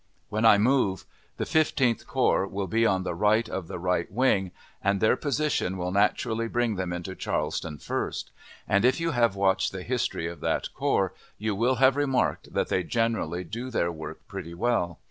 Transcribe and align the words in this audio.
When 0.29 0.45
I 0.47 0.57
move, 0.57 1.05
the 1.37 1.45
Fifteenth 1.45 2.07
Corps 2.07 2.47
will 2.47 2.65
be 2.65 2.87
on 2.87 3.03
the 3.03 3.13
right 3.13 3.47
of 3.47 3.67
the 3.67 3.77
right 3.77 4.11
wing, 4.11 4.49
and 4.83 4.99
their 4.99 5.15
position 5.15 5.77
will 5.77 5.91
naturally 5.91 6.47
bring 6.47 6.73
them 6.73 6.91
into 6.91 7.13
Charleston 7.13 7.77
first; 7.77 8.31
and, 8.67 8.83
if 8.83 8.99
you 8.99 9.11
have 9.11 9.35
watched 9.35 9.71
the 9.71 9.83
history 9.83 10.25
of 10.25 10.39
that 10.39 10.73
corps, 10.73 11.13
you 11.37 11.53
will 11.53 11.75
have 11.75 11.95
remarked 11.95 12.51
that 12.51 12.69
they 12.69 12.81
generally 12.81 13.43
do 13.43 13.69
their 13.69 13.91
work 13.91 14.27
pretty 14.27 14.55
well. 14.55 14.97